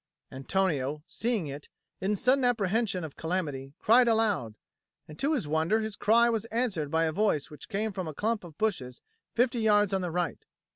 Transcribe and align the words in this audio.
Antonio, 0.31 1.03
seeing 1.05 1.45
it, 1.45 1.69
in 1.99 2.15
sudden 2.15 2.43
apprehension 2.43 3.03
of 3.03 3.15
calamity, 3.15 3.75
cried 3.77 4.07
aloud; 4.07 4.55
and 5.07 5.19
to 5.19 5.33
his 5.33 5.47
wonder 5.47 5.79
his 5.79 5.95
cry 5.95 6.27
was 6.27 6.45
answered 6.45 6.89
by 6.89 7.03
a 7.05 7.11
voice 7.11 7.51
which 7.51 7.69
came 7.69 7.91
from 7.91 8.07
a 8.07 8.13
clump 8.15 8.43
of 8.43 8.57
bushes 8.57 9.03
fifty 9.35 9.59
yards 9.59 9.93
on 9.93 10.01
the 10.01 10.09
right. 10.09 10.43